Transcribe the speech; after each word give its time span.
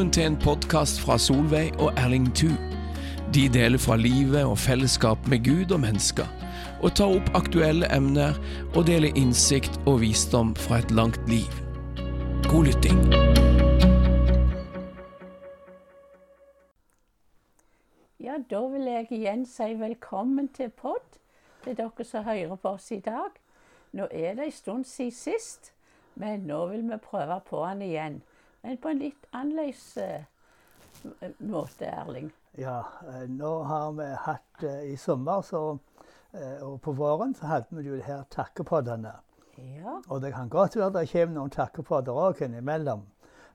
Velkommen 0.00 0.14
til 0.16 0.26
en 0.32 0.36
podkast 0.40 1.00
fra 1.04 1.18
Solveig 1.20 1.74
og 1.76 1.90
Erling 2.00 2.30
Thu. 2.32 2.48
De 3.36 3.42
deler 3.52 3.76
fra 3.78 3.98
livet 4.00 4.46
og 4.48 4.54
fellesskap 4.58 5.26
med 5.28 5.42
Gud 5.44 5.74
og 5.76 5.80
mennesker, 5.82 6.24
og 6.80 6.94
tar 6.96 7.12
opp 7.18 7.28
aktuelle 7.36 7.84
emner 7.92 8.38
og 8.72 8.86
deler 8.88 9.12
innsikt 9.12 9.76
og 9.84 10.00
visdom 10.00 10.54
fra 10.56 10.78
et 10.80 10.94
langt 10.96 11.20
liv. 11.28 11.52
God 12.48 12.70
lytting. 12.70 13.02
Ja, 18.24 18.40
da 18.54 18.64
vil 18.72 18.88
jeg 18.88 19.12
igjen 19.18 19.44
si 19.44 19.68
velkommen 19.84 20.48
til 20.48 20.72
pod 20.72 21.20
til 21.66 21.76
dere 21.76 22.08
som 22.08 22.24
hører 22.24 22.56
på 22.56 22.72
oss 22.72 22.88
i 22.96 23.02
dag. 23.04 23.36
Nå 23.92 24.08
er 24.08 24.40
det 24.40 24.48
en 24.48 24.58
stund 24.62 24.88
siden 24.88 25.12
sist, 25.12 25.74
men 26.14 26.48
nå 26.48 26.66
vil 26.72 26.88
vi 26.88 27.02
prøve 27.04 27.42
på 27.52 27.66
den 27.68 27.90
igjen. 27.92 28.22
Men 28.62 28.76
på 28.76 28.88
en 28.92 29.00
litt 29.00 29.26
annerledes 29.32 29.96
eh, 29.96 30.24
måte, 31.38 31.86
Erling. 31.88 32.30
Ja, 32.58 32.82
eh, 33.08 33.24
nå 33.30 33.52
har 33.68 33.92
vi 33.96 34.08
hatt 34.26 34.64
eh, 34.66 34.82
i 34.92 34.96
sommer 35.00 35.42
så, 35.46 35.78
og 36.62 36.76
på 36.84 36.92
våren 36.94 37.32
så 37.34 37.48
hadde 37.50 37.74
vi 37.74 37.88
jo 37.88 37.96
det 37.98 38.06
her 38.06 38.22
takkepoddene. 38.30 39.16
Ja. 39.58 39.96
Og 40.06 40.20
det 40.22 40.32
kan 40.34 40.48
godt 40.48 40.76
være 40.78 40.92
det 41.00 41.08
kommer 41.10 41.34
noen 41.34 41.50
takkepodder 41.50 42.20
òg 42.28 42.44
innimellom. 42.46 43.02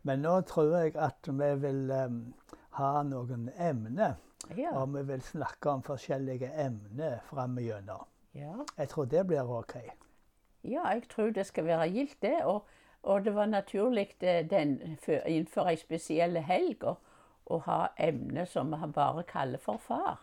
Men 0.05 0.21
nå 0.21 0.33
tror 0.49 0.73
jeg 0.77 0.95
at 1.01 1.29
vi 1.31 1.51
vil 1.61 1.87
um, 1.89 2.17
ha 2.77 2.89
noen 3.07 3.47
emner. 3.57 4.17
Ja. 4.57 4.75
Og 4.77 4.91
vi 4.93 5.05
vil 5.07 5.23
snakke 5.25 5.71
om 5.71 5.83
forskjellige 5.83 6.51
emner 6.61 7.21
framover. 7.29 8.05
ja. 8.33 8.53
Jeg 8.77 8.89
tror 8.89 9.05
det 9.05 9.27
blir 9.27 9.49
OK. 9.49 9.75
Ja, 10.63 10.87
jeg 10.89 11.03
tror 11.09 11.29
det 11.29 11.45
skal 11.45 11.65
være 11.65 11.89
gildt, 11.89 12.21
det. 12.21 12.43
Og, 12.43 12.65
og 13.05 13.25
det 13.25 13.35
var 13.35 13.45
naturlig 13.45 14.07
den, 14.21 14.97
for, 15.05 15.21
innenfor 15.25 15.69
ei 15.69 15.75
spesiell 15.77 16.37
helg 16.41 16.83
å, 16.83 16.95
ha 17.65 17.79
emne 18.01 18.45
som 18.49 18.71
vi 18.73 18.87
bare 18.93 19.23
kaller 19.29 19.61
for 19.61 19.77
far. 19.77 20.17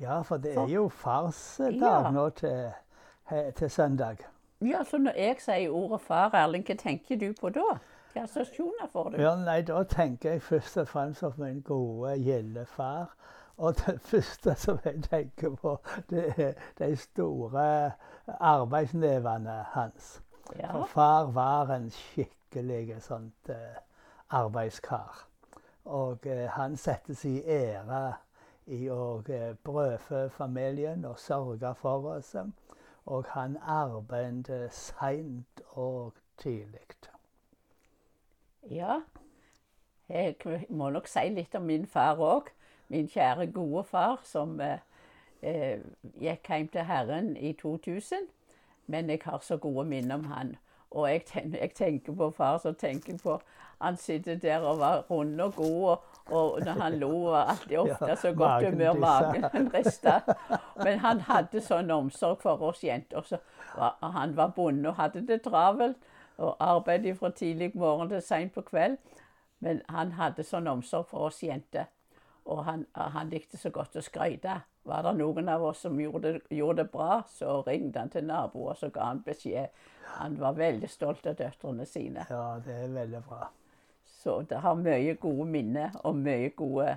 Ja, 0.00 0.20
for 0.22 0.36
det 0.36 0.52
er 0.56 0.68
jo 0.68 0.88
farsdag 0.88 1.80
Ja. 1.80 2.10
nå 2.12 2.28
til, 2.36 2.72
til 3.56 3.70
søndag. 3.70 4.16
Ja, 4.60 4.82
så 4.84 4.98
når 5.00 5.16
jeg 5.16 5.40
sier 5.40 5.70
ordet 5.72 6.00
far, 6.04 6.34
Erling, 6.36 6.64
hva 6.68 6.76
tenker 6.76 7.16
du 7.16 7.32
på 7.40 7.48
da? 7.48 7.78
Hvilke 8.12 8.24
assosiasjoner 8.26 8.88
får 8.92 9.10
du? 9.10 9.20
Ja, 9.22 9.34
nei, 9.40 9.60
Da 9.62 9.82
tenker 9.88 10.30
jeg 10.34 10.42
først 10.42 10.76
og 10.76 10.88
fremst 10.88 11.20
på 11.22 11.32
min 11.38 11.60
gode, 11.62 12.16
gilde 12.18 12.66
far. 12.66 13.14
Og 13.56 13.74
det 13.76 14.00
første 14.12 14.54
som 14.56 14.78
jeg 14.84 15.02
tenker 15.08 15.56
på, 15.56 15.78
det 16.10 16.34
er 16.36 16.52
de 16.78 16.96
store 16.96 17.92
arbeidsnevene 18.40 19.64
hans. 19.72 20.20
Ja. 20.58 20.72
For 20.72 20.84
far 20.84 21.30
var 21.34 21.70
en 21.74 21.90
skikkelig 21.90 23.02
sånt 23.02 23.48
eh, 23.48 23.78
arbeidskar. 24.28 25.26
Og 25.84 26.26
eh, 26.26 26.48
han 26.50 26.76
settes 26.76 27.24
i 27.24 27.40
ære 27.46 28.02
i 28.66 28.88
å 28.90 29.22
eh, 29.28 29.54
brødfø 29.64 30.28
familien 30.34 31.04
og 31.04 31.18
sørge 31.18 31.74
for 31.74 32.10
oss. 32.16 32.34
Og 33.06 33.30
han 33.34 33.56
arbeidet 33.62 34.72
seint 34.74 35.62
og 35.70 36.14
tidlig. 36.38 36.90
Ja, 38.70 39.00
jeg 40.08 40.36
må 40.68 40.90
nok 40.90 41.08
si 41.08 41.22
litt 41.32 41.54
om 41.54 41.64
min 41.66 41.86
far 41.86 42.20
òg. 42.20 42.50
Min 42.90 43.08
kjære, 43.08 43.46
gode 43.54 43.84
far 43.84 44.20
som 44.26 44.60
eh, 44.60 44.82
eh, 45.42 45.80
gikk 46.20 46.50
hjem 46.50 46.68
til 46.68 46.84
Herren 46.84 47.36
i 47.36 47.52
2000. 47.52 48.26
Men 48.90 49.10
jeg 49.10 49.20
har 49.24 49.38
så 49.42 49.56
gode 49.56 49.84
minner 49.88 50.14
om 50.14 50.24
han. 50.24 50.56
Og 50.90 51.10
jeg, 51.10 51.22
ten 51.26 51.54
jeg 51.54 51.70
tenker 51.74 52.14
på 52.18 52.30
far, 52.34 52.58
så 52.58 52.72
tenker 52.72 53.12
jeg 53.12 53.20
på 53.22 53.40
Han 53.78 53.96
sitter 53.96 54.34
der 54.34 54.58
og 54.58 54.78
var 54.78 55.04
rund 55.10 55.40
og 55.40 55.54
god, 55.54 55.84
og, 55.88 56.02
og 56.26 56.60
når 56.64 56.72
han 56.72 56.98
lo, 56.98 57.24
var 57.30 57.44
alltid 57.44 57.78
ofte 57.84 58.08
Ja, 58.08 58.14
så 58.14 58.32
godt 58.32 58.68
humør. 58.70 58.92
Magen 58.92 59.44
rista. 59.74 60.20
Men 60.84 60.98
han 60.98 61.20
hadde 61.20 61.62
sånn 61.64 61.90
omsorg 61.90 62.42
for 62.42 62.60
oss 62.68 62.82
jenter. 62.84 63.22
Så 63.22 63.38
var, 63.76 63.96
han 64.02 64.36
var 64.36 64.52
bonde 64.56 64.90
og 64.90 64.98
hadde 64.98 65.22
det 65.26 65.40
travelt. 65.46 65.96
Og 66.36 66.56
arbeidet 66.60 67.18
fra 67.18 67.30
tidlig 67.30 67.70
morgen 67.74 68.08
til 68.08 68.22
seint 68.22 68.52
på 68.52 68.66
kveld. 68.66 68.98
Men 69.60 69.80
han 69.88 70.12
hadde 70.18 70.44
sånn 70.44 70.68
omsorg 70.68 71.08
for 71.08 71.30
oss 71.30 71.40
jenter. 71.42 71.88
Og 72.44 72.64
han, 72.64 72.84
han 72.96 73.30
likte 73.30 73.56
så 73.60 73.70
godt 73.70 73.96
å 73.96 74.04
skryte. 74.04 74.60
Var 74.88 75.02
det 75.04 75.12
noen 75.18 75.48
av 75.52 75.64
oss 75.64 75.82
som 75.84 75.98
gjorde 76.00 76.38
gjorde 76.48 76.82
det 76.82 76.90
bra, 76.92 77.22
så 77.28 77.60
ringte 77.66 78.00
han 78.00 78.12
til 78.12 78.24
naboer 78.24 78.78
så 78.80 78.88
ga 78.94 79.10
han 79.10 79.22
beskjed. 79.26 79.68
Han 80.16 80.38
var 80.40 80.56
veldig 80.58 80.88
stolt 80.90 81.26
av 81.26 81.36
døtrene 81.38 81.86
sine. 81.86 82.24
Ja, 82.30 82.58
det 82.64 82.78
er 82.84 82.94
veldig 82.94 83.20
bra. 83.28 83.50
Så 84.20 84.40
det 84.48 84.62
har 84.64 84.74
mye 84.80 85.14
gode 85.20 85.46
minner 85.48 85.94
og 86.04 86.16
mye 86.16 86.50
gode, 86.56 86.96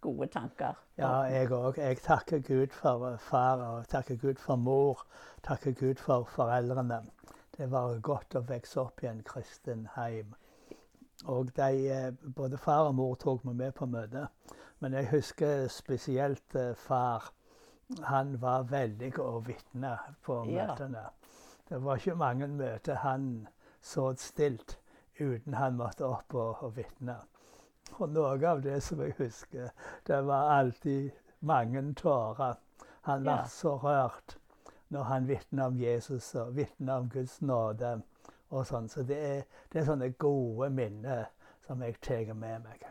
gode 0.00 0.28
tanker. 0.32 0.76
Ja, 1.00 1.22
jeg 1.32 1.50
òg. 1.52 1.80
Jeg 1.80 1.98
takker 2.04 2.44
Gud 2.46 2.76
for 2.76 3.16
far 3.20 3.64
og 3.64 3.88
takker 3.88 4.20
Gud 4.20 4.40
for 4.40 4.56
mor. 4.56 5.02
Takker 5.42 5.72
Gud 5.72 6.00
for 6.00 6.28
foreldrene. 6.36 7.02
Det 7.56 7.68
var 7.72 7.98
godt 8.00 8.36
å 8.38 8.44
vokse 8.48 8.80
opp 8.80 9.02
i 9.02 9.10
en 9.10 9.24
kristen 9.26 9.88
heim. 9.96 10.36
Og 11.24 11.52
de, 11.56 11.88
eh, 11.90 12.12
både 12.36 12.58
far 12.58 12.88
og 12.88 12.94
mor 12.94 13.14
tok 13.14 13.44
meg 13.44 13.54
med 13.56 13.72
på 13.74 13.86
møtet. 13.86 14.28
Men 14.80 14.92
jeg 14.92 15.06
husker 15.12 15.68
spesielt 15.68 16.54
eh, 16.54 16.74
far. 16.74 17.30
Han 18.08 18.40
var 18.40 18.62
veldig 18.70 19.12
å 19.20 19.40
vitne 19.46 19.98
på 20.24 20.44
Ja. 20.50 20.66
møtene. 20.66 21.04
Det 21.68 21.82
var 21.82 21.96
ikke 21.96 22.14
mange 22.16 22.48
møter 22.48 22.94
han 22.94 23.48
så 23.82 24.14
stilt 24.16 24.78
uten 25.20 25.54
han 25.54 25.76
måtte 25.76 26.04
opp 26.06 26.34
og, 26.34 26.62
og 26.62 26.76
vitne. 26.76 27.16
Og 28.00 28.08
noe 28.10 28.46
av 28.48 28.62
det 28.62 28.82
som 28.82 29.00
jeg 29.00 29.14
husker, 29.18 29.70
det 30.06 30.20
var 30.26 30.50
alltid 30.58 31.10
mange 31.40 31.94
tårer. 31.94 32.56
Han 33.02 33.24
var 33.24 33.36
Ja. 33.42 33.44
så 33.44 33.76
rørt 33.78 34.36
når 34.90 35.02
han 35.04 35.26
vitna 35.28 35.66
om 35.66 35.76
Jesus 35.76 36.34
og 36.34 36.56
vitna 36.56 36.98
om 36.98 37.08
Guds 37.08 37.40
nåde. 37.42 38.02
Og 38.52 38.66
sånn. 38.68 38.88
Så 38.92 39.04
det 39.08 39.18
er, 39.18 39.44
det 39.72 39.80
er 39.80 39.88
sånne 39.88 40.10
gode 40.20 40.68
minner 40.70 41.24
som 41.66 41.82
jeg 41.82 41.96
tar 42.04 42.34
med 42.34 42.66
meg. 42.66 42.84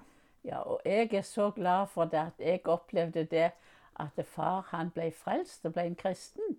Ja, 0.44 0.64
og 0.66 0.82
jeg 0.86 1.14
er 1.14 1.26
så 1.28 1.52
glad 1.54 1.92
for 1.94 2.10
det 2.10 2.20
at 2.32 2.42
jeg 2.42 2.64
opplevde 2.66 3.24
det 3.30 3.52
at 4.02 4.26
far 4.26 4.66
han 4.72 4.90
ble 4.96 5.12
frelst 5.14 5.66
og 5.70 5.76
ble 5.76 5.86
en 5.92 5.96
kristen. 6.00 6.58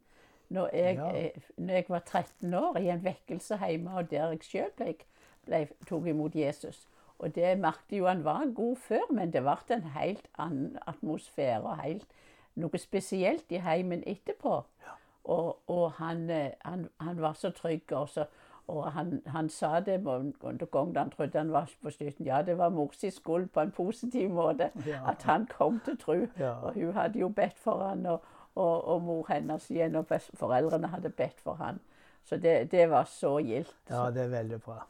Når 0.52 0.68
jeg, 0.76 0.96
Ja. 0.96 1.10
eh, 1.16 1.42
når 1.56 1.74
jeg 1.74 1.84
var 1.88 1.98
13 1.98 2.54
år 2.54 2.76
i 2.76 2.88
en 2.92 3.04
vekkelse 3.04 3.58
hjemme, 3.58 3.94
og 3.96 4.10
der 4.10 4.28
jeg 4.30 4.42
sjøl 4.44 4.70
ble, 4.76 4.94
ble, 5.46 5.68
tok 5.88 6.06
imot 6.06 6.34
Jesus. 6.36 6.88
Og 7.18 7.34
det 7.34 7.58
merket 7.58 7.98
jo 7.98 8.06
han 8.06 8.24
var 8.24 8.52
god 8.54 8.76
før, 8.76 9.12
men 9.12 9.32
det 9.32 9.42
ble 9.42 9.76
en 9.76 9.82
helt 9.96 10.28
annen 10.38 10.78
atmosfære 10.86 11.62
og 11.62 11.80
helt 11.82 12.06
noe 12.54 12.78
spesielt 12.78 13.52
i 13.52 13.62
heimen 13.64 14.02
etterpå. 14.06 14.64
Og, 15.24 15.58
og 15.70 15.92
han, 15.92 16.30
eh, 16.30 16.52
han, 16.64 16.88
han 17.00 17.20
var 17.22 17.32
så 17.32 17.50
trygg. 17.50 17.92
Og, 17.92 18.08
så, 18.08 18.26
og 18.68 18.92
han, 18.92 19.22
han 19.26 19.48
sa 19.48 19.80
det 19.80 19.94
en 20.06 20.32
gang 20.40 20.58
da 20.94 21.00
han 21.00 21.10
trodde 21.10 21.38
han 21.38 21.52
var 21.52 21.70
på 21.82 21.90
slutten. 21.90 22.26
Ja, 22.26 22.42
det 22.42 22.58
var 22.58 22.68
mors 22.70 22.96
skyld 23.00 23.48
på 23.52 23.60
en 23.60 23.70
positiv 23.70 24.30
måte 24.30 24.70
Ja. 24.86 25.00
at 25.10 25.22
han 25.22 25.46
kom 25.46 25.80
til 25.84 25.96
tro. 25.98 26.14
Ja. 26.38 26.52
Og 26.62 26.74
hun 26.74 26.92
hadde 26.92 27.18
jo 27.18 27.28
bedt 27.28 27.58
for 27.58 27.88
han, 27.88 28.06
og, 28.06 28.22
og, 28.54 28.84
og 28.88 29.02
mor 29.02 29.26
hennes 29.28 29.70
igjen, 29.70 29.96
og 29.96 30.06
foreldrene 30.34 30.86
hadde 30.88 31.10
bedt 31.10 31.40
for 31.40 31.54
han. 31.54 31.80
Så 32.24 32.36
det, 32.36 32.70
det 32.70 32.90
var 32.90 33.04
så 33.04 33.38
gildt. 33.42 33.76
Ja, 33.90 34.10
det 34.10 34.22
er 34.24 34.28
veldig 34.28 34.60
bra. 34.62 34.82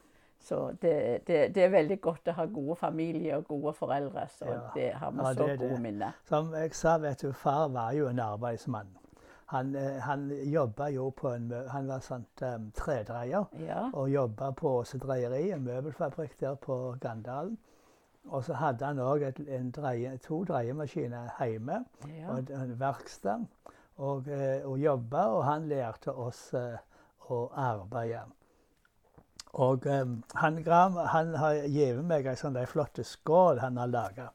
Så 0.43 0.73
det, 0.83 1.27
det, 1.27 1.55
det 1.55 1.63
er 1.65 1.69
veldig 1.71 2.01
godt 2.01 2.29
å 2.29 2.33
ha 2.33 2.45
gode 2.51 2.77
familier 2.77 3.37
og 3.37 3.45
gode 3.49 3.73
foreldre. 3.73 4.27
Så 4.29 4.45
Ja. 4.47 4.61
det 4.75 4.89
har 4.95 5.11
vi 5.11 5.19
Ja, 5.19 5.35
så 5.35 5.57
gode 5.57 5.79
minner. 5.81 6.13
Som 6.29 6.53
jeg 6.55 6.75
sa, 6.75 6.97
vet 6.99 7.23
du, 7.23 7.33
far 7.33 7.69
var 7.69 7.93
jo 7.93 8.09
en 8.09 8.19
arbeidsmann. 8.19 8.89
Han, 9.53 9.75
eh, 9.77 9.99
han 10.01 10.31
jobba 10.49 10.89
jo 10.89 11.11
på 11.11 11.29
en 11.29 11.51
Han 11.69 11.89
var 11.89 12.01
sånt 12.01 12.43
um, 12.43 12.71
tredreier. 12.77 13.45
Ja. 13.61 13.91
og 13.93 14.09
jobba 14.11 14.51
på 14.57 14.79
Åse 14.79 14.99
Dreieri, 14.99 15.51
en 15.53 15.65
møbelfabrikk 15.65 16.41
der 16.41 16.55
på 16.55 16.97
Gandalen. 17.01 17.59
Og 18.25 18.45
så 18.45 18.55
hadde 18.55 18.87
han 18.87 19.01
òg 19.03 19.25
dreie, 19.75 20.17
to 20.23 20.45
dreiemaskiner 20.45 21.33
hjemme 21.41 21.85
ja. 22.07 22.31
og 22.31 22.39
et 22.39 22.51
et 22.51 22.77
verksted. 22.81 23.47
Og, 23.97 24.29
eh, 24.29 24.65
og 24.65 24.79
jobba, 24.79 25.27
og 25.37 25.45
han 25.45 25.69
lærte 25.69 26.15
oss 26.15 26.55
uh, 26.55 26.79
å 27.29 27.49
arbeide. 27.53 28.23
Og 29.53 29.87
um, 29.87 30.23
han, 30.35 30.63
han 31.13 31.35
har 31.35 31.67
gitt 31.69 32.01
meg 32.09 32.27
ei 32.27 32.39
sånn 32.41 32.57
flott 32.67 33.03
skål 33.05 33.61
han 33.61 33.77
har 33.77 33.91
laga. 33.93 34.31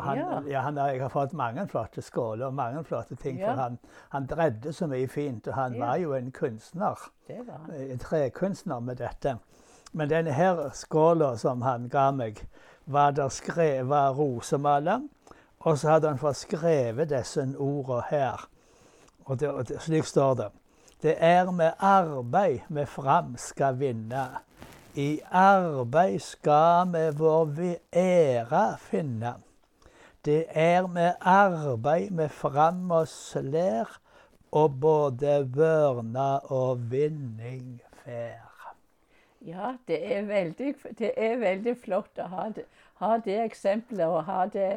Han, 0.00 0.18
Ja. 0.18 0.40
ja. 0.48 0.60
han 0.60 0.76
har, 0.76 0.88
jeg 0.88 1.02
har 1.02 1.08
fått 1.08 1.32
mange 1.32 1.66
flotte 1.68 2.02
skåler 2.02 2.46
og 2.46 2.54
mange 2.54 2.84
flotte 2.84 3.14
ting. 3.16 3.38
Ja. 3.38 3.52
For 3.52 3.62
han, 3.62 3.78
han 4.08 4.26
dredde 4.26 4.72
så 4.72 4.86
mye 4.86 5.08
fint, 5.08 5.46
og 5.48 5.54
han 5.54 5.78
var 5.80 5.96
jo 5.96 6.14
en 6.14 6.32
kunstner 6.32 6.98
Det 7.28 7.38
var 7.46 7.60
han. 7.66 7.90
en 7.90 7.98
trekunstner 7.98 8.80
med 8.80 8.96
dette. 8.96 9.36
Men 9.92 10.10
denne 10.10 10.32
her 10.32 10.70
skåla 10.74 11.36
som 11.36 11.62
han 11.62 11.88
ga 11.88 12.10
meg, 12.10 12.40
var, 12.86 13.10
der 13.10 13.28
skrevet 13.28 13.88
var 13.88 14.12
rosemala. 14.12 15.00
Og 15.60 15.78
så 15.78 15.88
hadde 15.90 16.08
han 16.08 16.18
fått 16.18 16.36
skrevet 16.36 17.08
disse 17.08 17.40
ordene 17.58 18.02
her. 18.10 18.48
Og, 19.24 19.40
det, 19.40 19.48
og 19.48 19.68
det, 19.68 19.80
slik 19.80 20.04
står 20.04 20.34
det. 20.34 20.48
Det 21.02 21.14
er 21.20 21.50
med 21.50 21.72
arbeid 21.78 22.60
vi 22.68 22.84
fram 22.84 23.36
skal 23.36 23.78
vinne. 23.78 24.26
I 24.94 25.20
arbeid 25.30 26.20
skal 26.20 26.92
vi 26.92 27.06
vår 27.18 27.54
ære 27.92 28.76
finne. 28.78 29.34
Det 30.24 30.44
er 30.48 30.86
med 30.86 31.12
arbeid 31.20 32.08
vi 32.16 32.28
fram 32.32 32.90
oss 32.96 33.36
lær, 33.36 33.90
og 34.56 34.78
både 34.80 35.34
vørna 35.52 36.38
og 36.48 36.80
vinning 36.90 37.82
fær. 38.04 38.72
Ja, 39.44 39.74
det 39.88 39.98
er 40.16 40.22
veldig, 40.22 40.74
det 40.98 41.10
er 41.16 41.36
veldig 41.36 41.76
flott 41.76 42.22
å 42.24 42.30
ha 42.32 42.48
det, 42.56 42.64
ha 43.02 43.18
det 43.20 43.36
eksempelet 43.42 44.06
og 44.08 44.24
ha 44.24 44.46
det, 44.48 44.70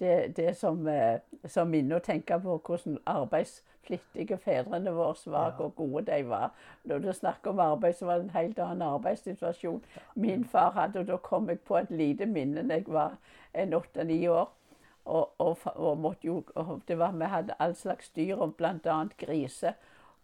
det, 0.00 0.36
det 0.38 0.56
som, 0.56 0.80
eh, 0.88 1.20
som 1.44 1.68
minne 1.68 1.98
å 1.98 2.04
tenke 2.04 2.38
på 2.40 2.56
hvordan 2.56 2.96
arbeidsflittige 3.04 4.38
fedrene 4.40 4.94
våre 4.96 5.18
var, 5.28 5.52
hvor 5.58 5.74
gode 5.76 6.06
de 6.08 6.22
var. 6.30 6.54
Når 6.88 7.04
du 7.04 7.12
snakker 7.12 7.52
om 7.52 7.60
arbeid, 7.60 7.98
så 7.98 8.08
var 8.08 8.22
det 8.22 8.30
en 8.30 8.38
helt 8.40 8.64
annen 8.64 8.88
arbeidssituasjon. 8.88 9.82
Min 10.16 10.48
far 10.48 10.72
hadde, 10.80 11.04
og 11.04 11.12
da 11.12 11.20
kom 11.20 11.52
jeg 11.52 11.60
på 11.60 11.76
et 11.76 11.92
lite 11.92 12.26
minne 12.26 12.64
da 12.64 12.80
jeg 12.80 12.88
var 12.88 13.18
en 13.52 13.76
åtte-ni 13.76 14.22
år. 14.32 14.54
Og, 15.08 15.30
og, 15.40 15.58
og 15.74 16.16
jo, 16.22 16.42
og 16.54 16.82
var, 16.88 17.12
vi 17.12 17.24
hadde 17.24 17.54
all 17.58 17.74
slags 17.74 18.10
dyr, 18.16 18.36
og 18.36 18.54
bl.a. 18.54 19.04
griser. 19.18 19.72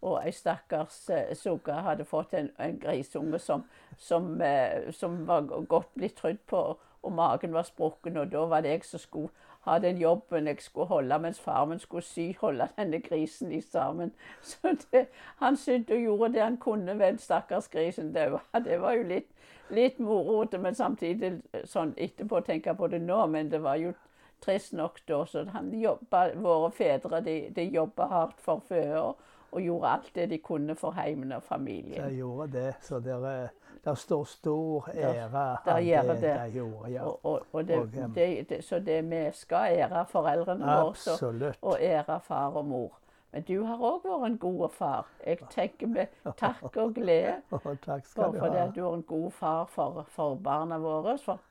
Og 0.01 0.19
ei 0.21 0.31
stakkars 0.31 1.09
eh, 1.09 1.31
sugge 1.33 1.73
hadde 1.73 2.05
fått 2.05 2.35
en, 2.37 2.51
en 2.61 2.77
grisunge 2.79 3.39
som, 3.41 3.63
som, 3.97 4.27
eh, 4.41 4.91
som 4.93 5.23
var 5.27 5.47
godt 5.65 5.89
blitt 5.95 6.19
trudd 6.19 6.43
på, 6.47 6.61
og 7.01 7.11
magen 7.11 7.53
var 7.53 7.65
sprukken. 7.65 8.17
Og 8.17 8.31
da 8.31 8.45
var 8.45 8.61
det 8.61 8.75
jeg 8.75 8.85
som 8.85 9.01
skulle 9.01 9.29
ha 9.65 9.79
den 9.81 9.97
jobben 9.97 10.47
jeg 10.47 10.61
skulle 10.61 10.85
holde, 10.85 11.19
mens 11.19 11.39
far 11.41 11.65
min 11.65 11.79
skulle 11.81 12.05
sy, 12.05 12.35
holde 12.39 12.67
denne 12.77 13.01
grisen 13.01 13.51
i 13.51 13.61
sammen. 13.61 14.13
Så 14.41 14.75
det, 14.91 15.07
han 15.41 15.57
sydde 15.57 15.93
og 15.93 16.01
gjorde 16.01 16.33
det 16.33 16.43
han 16.43 16.57
kunne 16.57 16.99
ved 16.99 17.17
stakkars 17.17 17.67
grisen. 17.67 18.13
Var, 18.13 18.41
det 18.65 18.81
var 18.81 18.93
jo 18.93 19.03
litt, 19.03 19.31
litt 19.69 19.99
morote, 19.99 20.61
men 20.61 20.75
samtidig 20.75 21.39
sånn 21.63 21.95
etterpå 21.97 22.45
tenke 22.45 22.75
på 22.77 22.87
det 22.93 23.01
nå. 23.01 23.25
Men 23.25 23.49
det 23.49 23.63
var 23.63 23.81
jo 23.81 23.95
trist 24.45 24.73
nok 24.73 24.99
da. 25.07 25.25
Så 25.25 25.45
han 25.53 25.71
jobba, 25.79 26.27
våre 26.35 26.71
fedre 26.71 27.21
de, 27.25 27.37
de 27.55 27.69
jobba 27.73 28.09
hardt 28.11 28.41
for 28.41 28.63
føda 28.67 29.01
og, 29.09 29.61
gjorde 29.61 29.87
alt 29.87 30.09
det 30.15 30.25
de 30.29 30.37
kunne 30.43 30.75
for 30.75 30.91
heimen 30.91 31.31
og 31.31 31.43
familien. 31.43 32.09
De 32.09 32.17
gjorde 32.17 32.51
det. 32.51 32.73
Så 32.83 32.99
der, 32.99 33.47
der 33.85 33.95
står 33.95 34.23
stor 34.23 34.89
ære 34.93 35.45
av 35.65 35.79
det 35.79 36.21
det. 36.21 36.33
de 36.39 36.51
gjorde. 36.57 36.91
Ja. 36.91 37.05
Og, 37.05 37.19
og, 37.23 37.41
og 37.51 37.67
det, 37.67 37.77
Og, 37.79 37.89
um, 38.03 38.13
det, 38.13 38.63
så 38.65 38.79
det 38.79 38.99
vi 39.09 39.29
skal 39.33 39.77
ære 39.79 40.05
foreldrene 40.11 40.65
våre 40.65 41.53
og 41.61 41.77
ære 41.79 42.19
far 42.19 42.57
og 42.57 42.65
mor. 42.65 42.99
Men 43.31 43.43
du 43.43 43.63
har 43.67 43.81
òg 43.83 44.03
vært 44.07 44.29
en 44.29 44.37
god 44.39 44.69
far. 44.71 45.07
Jeg 45.25 45.37
tenker 45.51 45.87
med 45.91 46.07
takk 46.39 46.77
og 46.77 46.93
glede 46.95 47.33
for, 47.49 47.59
for 47.59 48.47
det 48.47 48.61
at 48.61 48.75
du 48.75 48.85
er 48.87 48.93
en 48.93 49.03
god 49.03 49.31
far 49.31 49.65
for, 49.65 50.05
for 50.09 50.35
barna 50.35 50.77
våre. 50.79 51.17
For 51.19 51.41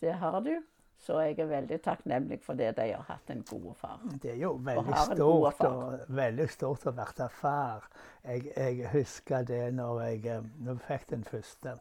det 0.00 0.14
har 0.22 0.40
du. 0.40 0.54
Så 0.98 1.18
jeg 1.20 1.38
er 1.38 1.46
veldig 1.46 1.80
takknemlig 1.84 2.38
for 2.42 2.56
det 2.56 2.76
de 2.76 2.86
har 2.94 3.02
hatt 3.08 3.30
en 3.30 3.42
god 3.50 3.74
far. 3.76 4.00
Det 4.22 4.30
er 4.30 4.36
jo 4.40 4.52
veldig 4.64 4.96
stort, 4.96 5.60
og, 5.68 5.98
veldig 6.08 6.46
stort 6.50 6.86
å 6.86 6.94
være 6.96 7.28
far. 7.28 7.88
Jeg, 8.24 8.46
jeg 8.56 8.88
husker 8.92 9.42
det 9.44 9.74
når 9.74 10.00
jeg, 10.02 10.26
eh, 10.26 10.46
når 10.64 10.72
jeg 10.72 10.86
fikk 10.88 11.10
den 11.10 11.24
første. 11.24 11.76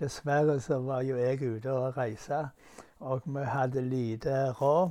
Dessverre 0.00 0.60
så 0.60 0.80
var 0.82 1.02
jo 1.06 1.16
jeg 1.16 1.42
ute 1.42 1.72
og 1.72 1.96
reise, 1.96 2.48
og 3.00 3.22
vi 3.24 3.44
hadde 3.44 3.80
lite 3.86 4.50
råd. 4.60 4.90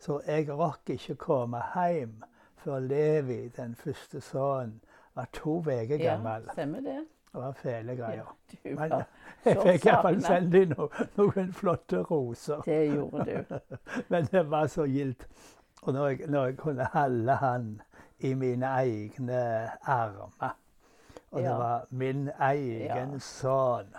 Så 0.00 0.20
jeg 0.26 0.48
rakk 0.48 0.90
ikke 0.94 1.14
komme 1.20 1.60
hjem 1.74 2.22
før 2.60 2.78
Levi, 2.78 3.48
den 3.56 3.74
første 3.74 4.20
sønnen, 4.20 4.80
var 5.14 5.28
to 5.32 5.58
uker 5.60 5.96
Ja, 5.98 6.14
gammel. 6.14 6.48
stemmer 6.52 6.80
det. 6.80 7.00
Det 7.32 7.40
var 7.40 7.52
fæle 7.52 7.92
Ja, 7.92 7.98
greier. 8.06 8.36
du 8.52 8.56
Men 8.74 8.92
jeg 9.44 9.56
fikk 9.62 9.84
iallfall 9.86 10.22
sendt 10.22 10.54
inn 10.54 10.72
no, 10.78 10.88
noen 11.16 11.52
flotte 11.54 12.02
roser. 12.02 12.60
Det 12.66 12.78
gjorde 12.94 13.24
du. 13.50 13.58
Men 14.10 14.24
det 14.32 14.50
var 14.50 14.66
så 14.66 14.84
gildt. 14.90 15.26
Og 15.82 15.92
når 15.92 16.06
jeg, 16.08 16.18
når 16.28 16.46
jeg 16.46 16.56
kunne 16.56 16.84
holde 16.92 17.36
han 17.40 17.68
i 18.18 18.34
mine 18.34 18.66
egne 18.66 19.70
armer 19.82 20.56
Og 21.30 21.42
det 21.42 21.50
var 21.50 21.86
min 21.90 22.30
egen 22.40 23.12
Ja. 23.12 23.18
sønn. 23.18 23.94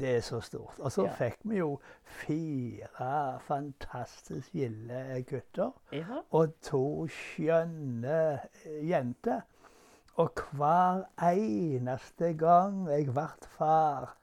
Det 0.00 0.16
er 0.16 0.20
så 0.20 0.40
stort. 0.40 0.74
Og 0.78 0.92
så 0.92 1.04
Ja. 1.04 1.12
fikk 1.12 1.38
vi 1.44 1.56
jo 1.58 1.78
fire 2.04 3.38
fantastisk 3.40 4.52
gilde 4.52 5.24
gutter 5.30 5.70
Ja. 5.92 6.04
og 6.30 6.54
to 6.62 7.06
skjønne 7.06 8.38
jenter. 8.82 9.40
Og 10.18 10.30
hver 10.52 11.04
eneste 11.22 12.32
gang 12.34 12.88
jeg 12.90 13.04
ble 13.14 13.26
far, 13.54 14.16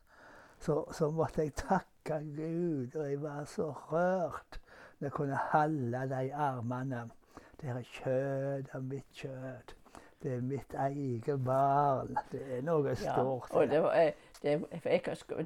så, 0.60 0.82
så 0.92 1.08
måtte 1.12 1.46
jeg 1.46 1.54
takke 1.56 2.18
Gud, 2.36 2.98
og 3.00 3.06
jeg 3.08 3.22
var 3.22 3.46
så 3.48 3.70
rørt 3.72 4.60
når 5.00 5.06
jeg 5.08 5.14
kunne 5.16 5.40
holde 5.54 6.02
de 6.12 6.34
armene. 6.36 7.06
Det 7.62 7.72
er 7.72 7.88
kjøtt 7.94 8.76
av 8.76 8.84
mitt 8.92 9.08
kjøtt. 9.22 9.72
Det 10.24 10.34
er 10.34 10.42
mitt 10.42 10.74
eget 10.74 11.44
barn. 11.46 12.16
Det 12.32 12.42
er 12.58 12.62
noe 12.66 12.88
Ja, 12.90 12.96
stort. 12.96 13.52
og 13.52 13.68
det 13.70 13.82
var, 13.84 13.94
eh, 13.94 14.12
det, 14.42 14.64
jeg, 14.86 15.02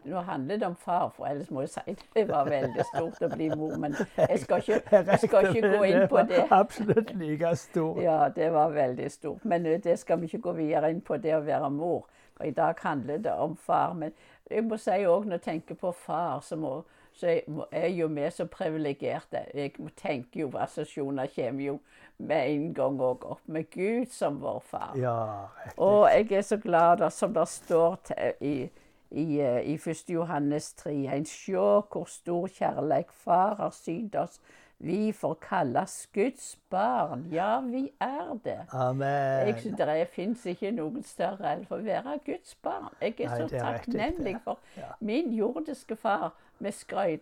nå 0.05 0.21
handler 0.21 0.57
det 0.57 0.67
om 0.67 0.75
far, 0.75 1.09
for 1.09 1.25
ellers 1.25 1.51
må 1.51 1.61
jeg 1.61 1.69
si 1.69 1.95
det 2.13 2.27
var 2.29 2.45
veldig 2.49 2.85
stort 2.93 3.21
å 3.25 3.29
bli 3.35 3.49
mor. 3.49 3.75
Men 3.77 3.95
jeg 4.17 4.39
skal 4.39 4.63
ikke, 4.63 4.81
jeg 4.91 5.19
skal 5.19 5.49
ikke 5.49 5.73
gå 5.77 5.83
inn 5.83 6.07
på 6.07 6.17
det. 6.17 6.29
det. 6.35 6.45
Absolutt 6.51 7.11
like 7.15 7.55
stort. 7.55 8.01
Ja, 8.03 8.29
det 8.35 8.51
var 8.53 8.69
veldig 8.69 9.11
stort. 9.11 9.45
Men 9.45 9.65
eh, 9.65 9.81
det 9.83 9.99
skal 9.99 10.21
vi 10.21 10.25
ikke 10.31 10.41
gå 10.49 10.55
videre 10.61 10.91
inn 10.93 11.01
på, 11.01 11.17
det 11.17 11.35
å 11.35 11.43
være 11.43 11.69
mor. 11.69 12.07
Og 12.39 12.47
I 12.47 12.51
dag 12.55 12.75
handler 12.83 13.17
det 13.17 13.33
om 13.33 13.57
far. 13.57 13.93
Men 13.93 14.13
jeg 14.49 14.63
må 14.63 14.77
si 14.79 14.91
òg 15.05 15.25
når 15.27 15.39
jeg 15.39 15.41
tenker 15.41 15.75
på 15.75 15.91
far, 15.91 16.39
så, 16.45 16.55
må, 16.55 16.83
så 17.19 17.27
er- 17.27 17.67
er 17.71 17.87
jo 17.93 18.07
vi 18.07 18.29
så 18.31 18.45
privilegerte. 18.47 19.45
Jeg 19.53 19.73
tenker 19.97 20.39
jo 20.41 20.49
jo 20.49 20.57
assosiasjoner 20.57 21.27
kommer 21.35 21.65
jo 21.65 21.79
med 22.19 22.49
en 22.49 22.73
gang 22.73 22.99
òg 22.99 23.25
opp 23.31 23.41
med 23.47 23.69
Gud 23.71 24.11
som 24.11 24.39
vår 24.41 24.59
far. 24.65 24.93
Ja. 24.97 25.47
Og 25.77 26.09
jeg 26.11 26.31
er 26.31 26.41
så 26.41 26.57
glad 26.57 26.97
da, 27.03 27.09
som 27.09 27.33
det 27.33 27.47
står 27.47 27.97
i, 28.41 28.69
i, 29.11 29.39
eh, 29.41 29.61
i 29.73 29.77
1. 29.77 30.09
Johannes 30.13 30.73
3. 30.73 30.93
En 31.07 31.25
sjå 31.25 31.81
hvor 31.91 32.05
stor 32.07 32.47
kjærleik 32.47 33.11
far 33.11 33.55
har 33.55 33.71
synt 33.71 34.15
oss. 34.15 34.39
Vi 34.81 35.11
får 35.11 35.33
kalles 35.43 36.07
Guds 36.13 36.57
barn. 36.71 37.25
Ja, 37.31 37.59
vi 37.59 37.91
er 37.99 38.37
det. 38.43 38.59
Amen. 38.73 39.47
Jeg 39.47 39.55
synes 39.61 39.77
Det 39.77 40.07
fins 40.07 40.45
ikke 40.45 40.71
noen 40.71 41.03
større 41.03 41.51
enn 41.53 41.65
for 41.67 41.77
å 41.81 41.83
være 41.83 42.19
Guds 42.25 42.55
barn. 42.63 42.93
Jeg 43.01 43.15
er 43.19 43.27
Nei, 43.29 43.37
så 43.37 43.55
er 43.55 43.59
takknemlig 43.59 44.33
det. 44.33 44.41
for 44.43 44.59
Ja. 44.77 44.93
min 45.01 45.33
jordiske 45.33 45.95
far. 45.95 46.31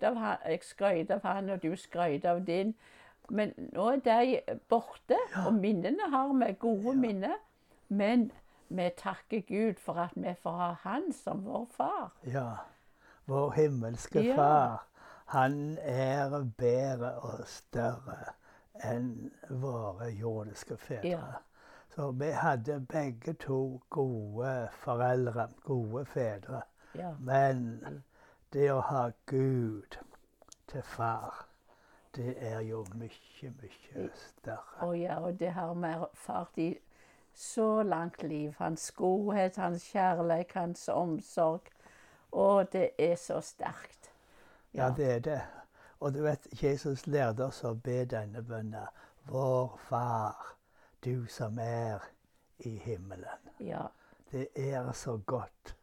Av 0.04 0.16
han, 0.16 0.38
jeg 0.46 0.64
skrøt 0.64 1.12
av 1.12 1.22
han, 1.24 1.50
og 1.50 1.62
du 1.62 1.76
skrøt 1.76 2.26
av 2.26 2.46
din. 2.46 2.76
Men 3.30 3.52
nå 3.74 3.90
er 3.94 4.00
de 4.00 4.40
borte, 4.70 5.18
og 5.46 5.54
minnene 5.54 6.10
har 6.10 6.34
vi, 6.34 6.54
gode 6.60 6.96
minner. 6.96 7.36
Men 7.90 8.32
vi 8.70 8.90
takker 8.98 9.42
Gud 9.48 9.80
for 9.80 9.94
at 9.94 10.12
vi 10.16 10.34
får 10.44 10.52
ha 10.58 10.76
Han 10.84 11.12
som 11.14 11.46
vår 11.46 11.68
far. 11.72 12.12
Ja. 12.26 12.50
Vår 13.28 13.52
himmelske 13.52 14.22
Ja. 14.26 14.36
Far, 14.36 14.84
han 15.28 15.78
er 15.82 16.32
bedre 16.58 17.12
og 17.20 17.48
større 17.52 18.34
enn 18.88 19.32
våre 19.50 20.08
jordiske 20.16 20.78
fedre. 20.78 21.10
Ja. 21.10 21.42
Så 21.92 22.12
vi 22.12 22.30
hadde 22.32 22.80
begge 22.80 23.34
to 23.34 23.82
gode 23.90 24.70
foreldre, 24.72 25.50
gode 25.64 26.06
fedre. 26.06 26.62
Ja. 26.96 27.12
Men 27.20 28.04
det 28.54 28.70
å 28.72 28.80
ha 28.88 29.10
Gud 29.26 29.98
til 30.72 30.84
far, 30.84 31.48
det 32.16 32.36
er 32.38 32.62
jo 32.64 32.86
mye, 32.96 33.52
mye 33.62 34.10
større. 34.16 34.88
Og 34.88 34.96
ja, 35.00 35.20
og 35.20 35.40
det 35.40 35.52
har 35.58 35.74
vi 35.74 35.92
erfart 35.92 36.62
i 36.62 36.70
så 37.34 37.84
langt 37.84 38.24
liv. 38.24 38.54
Hans 38.58 38.92
godhet, 38.92 39.58
hans 39.58 39.92
kjærlighet, 39.92 40.54
hans 40.54 40.88
omsorg. 40.90 41.68
Og 42.32 42.72
det 42.72 42.90
er 42.98 43.16
så 43.16 43.42
sterkt. 43.42 44.07
Ja, 44.78 44.94
det 44.98 45.12
er 45.16 45.20
det. 45.20 45.42
Og 46.00 46.14
du 46.14 46.22
vet, 46.22 46.48
Jesus 46.64 47.08
lærte 47.08 47.48
oss 47.48 47.64
å 47.66 47.74
be 47.74 48.04
denne 48.06 48.44
bønnen. 48.46 48.86
Vår 49.28 49.80
Far, 49.90 50.54
du 51.04 51.26
som 51.26 51.58
er 51.60 52.04
i 52.60 52.78
himmelen. 52.78 53.50
Ja. 53.60 53.88
Det 54.32 54.48
er 54.56 54.92
så 54.92 55.18
godt. 55.18 55.76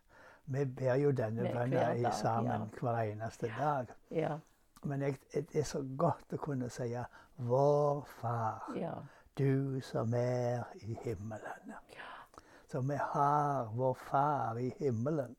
Vi 0.45 0.65
ber 0.65 0.95
jo 0.95 1.11
denne 1.11 1.49
bønnen 1.53 2.13
sammen 2.13 2.69
ja. 2.69 2.81
hver 2.81 3.01
eneste 3.03 3.51
dag. 3.59 3.91
Ja. 4.11 4.39
Men 4.85 5.03
jeg, 5.03 5.19
det 5.33 5.61
er 5.61 5.69
så 5.69 5.83
godt 5.97 6.33
å 6.37 6.41
kunne 6.41 6.71
si 6.71 6.95
Vår 7.37 8.05
Far, 8.21 8.71
Ja. 8.77 8.95
du 9.39 9.81
som 9.83 10.15
er 10.15 10.63
i 10.75 10.99
himmelen. 11.05 11.75
Så 12.69 12.81
vi 12.81 12.97
har 13.01 13.65
vår 13.75 13.95
Far 13.95 14.59
i 14.59 14.75
himmelen. 14.79 15.37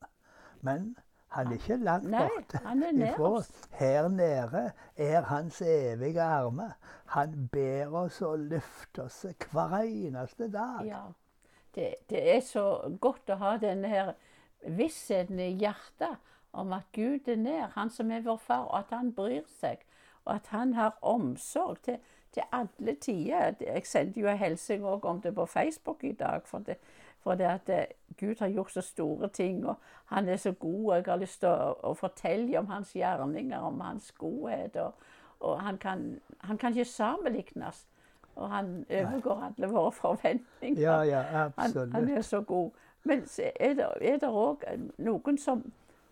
Men 0.61 0.95
han 1.35 1.51
er 1.51 1.59
ikke 1.59 1.77
langt 1.83 2.07
Nei, 2.09 2.23
borte 2.23 2.61
er 2.63 3.01
ifra 3.09 3.29
oss. 3.39 3.49
Her 3.75 4.07
nede 4.07 4.63
er 4.95 5.27
hans 5.29 5.61
evige 5.61 6.23
arme. 6.23 6.69
Han 7.15 7.35
ber 7.51 7.95
oss 8.05 8.21
og 8.23 8.39
løfter 8.39 9.09
oss 9.09 9.25
hver 9.51 9.77
eneste 9.83 10.51
dag. 10.51 10.85
ja. 10.87 11.05
Det, 11.75 11.95
det 12.09 12.35
er 12.35 12.39
så 12.39 12.95
godt 13.03 13.29
å 13.33 13.35
ha 13.35 13.57
denne 13.59 13.89
her 13.91 14.13
vissheten 14.63 15.39
i 15.43 15.49
hjertet 15.59 16.15
om 16.55 16.71
at 16.73 16.87
Gud 16.95 17.27
er 17.27 17.35
nær, 17.35 17.73
han 17.75 17.91
som 17.91 18.11
er 18.15 18.23
vår 18.23 18.37
far, 18.39 18.69
og 18.69 18.77
at 18.79 18.93
han 18.95 19.11
bryr 19.11 19.43
seg. 19.59 19.83
Og 20.23 20.37
at 20.37 20.47
han 20.55 20.73
har 20.73 20.95
omsorg 21.01 21.81
til, 21.83 21.97
til 22.31 22.47
alle 22.51 22.95
tider. 22.95 23.59
Jeg 23.59 23.83
sendte 23.85 24.23
jo 24.23 24.31
en 24.31 24.39
hilsen 24.39 24.85
om 24.85 25.19
det 25.21 25.35
på 25.35 25.45
Facebook 25.45 26.03
i 26.03 26.13
dag. 26.15 26.47
For 26.47 26.63
det, 26.63 26.79
for 27.25 27.35
det 27.35 27.43
at 27.43 27.69
eh, 27.69 27.85
Gud 28.19 28.35
har 28.39 28.47
gjort 28.47 28.71
så 28.71 28.81
store 28.81 29.27
ting, 29.27 29.67
og 29.67 29.75
han 30.05 30.29
er 30.29 30.35
så 30.35 30.51
god. 30.51 30.85
og 30.85 30.95
Jeg 30.95 31.03
har 31.07 31.17
lyst 31.17 31.39
til 31.39 31.49
å, 31.49 31.71
å 31.83 31.93
fortelle 31.97 32.59
om 32.59 32.67
hans 32.69 32.91
gjerninger, 32.93 33.59
om 33.59 33.81
hans 33.81 34.11
godhet. 34.11 34.75
Og, 34.75 34.93
og 35.39 35.61
han, 35.61 35.77
kan, 35.77 36.19
han, 36.39 36.57
kan, 36.57 36.77
ikke 36.77 36.85
sammenlignes. 36.85 37.87
Og 38.35 38.49
han 38.49 38.85
overgår 38.89 39.41
alle 39.47 39.71
våre 39.71 39.91
forventninger. 39.91 40.81
Ja, 40.81 41.01
ja, 41.01 41.23
absolutt. 41.47 41.93
Han, 41.93 42.07
han 42.07 42.17
er 42.17 42.21
så 42.21 42.41
god. 42.41 42.71
Men 43.03 43.25
er 43.59 44.17
det 44.21 44.29
òg 44.29 44.63
noen 44.97 45.41
som, 45.41 45.65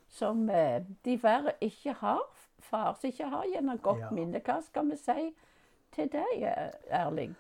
som 0.09 0.49
eh, 0.49 0.81
dessverre 1.05 1.53
ikke 1.61 1.93
har 2.01 2.25
far, 2.59 2.97
som 2.97 3.13
ikke 3.13 3.29
har 3.29 3.45
gjennom 3.53 3.77
godt 3.77 4.07
ja. 4.07 4.11
minne. 4.17 4.41
Hva 4.41 4.61
skal 4.65 4.89
vi 4.89 4.97
si 4.97 5.29
til 5.93 6.09
deg, 6.09 6.47
Erling? 6.89 7.37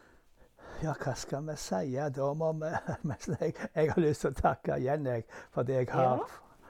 Ja, 0.83 0.93
hva 0.99 1.13
skal 1.15 1.45
vi 1.47 1.55
si? 1.55 1.95
Da 2.15 2.33
må 2.35 2.51
vi 2.59 2.71
jeg, 3.39 3.53
jeg, 3.75 3.91
har 3.91 4.01
lyst 4.01 4.25
til 4.25 4.33
å 4.33 4.39
takke 4.41 4.77
igjen 4.81 5.05
jeg, 5.07 5.23
fordi 5.55 5.77
jeg 5.77 5.89
har, 5.93 6.23